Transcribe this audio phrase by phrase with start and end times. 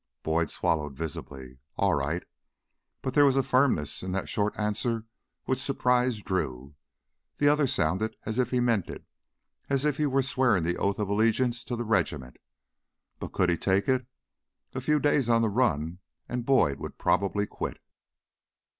[0.23, 1.59] Boyd swallowed visibly.
[1.77, 2.23] "All right."
[3.03, 5.05] But there was a firmness in that short answer
[5.45, 6.73] which surprised Drew.
[7.37, 9.05] The other sounded as if he meant it,
[9.69, 12.37] as if he were swearing the oath of allegiance to the regiment.
[13.19, 14.07] But could he take it?
[14.73, 17.77] A few days on the run, and Boyd would probably quit.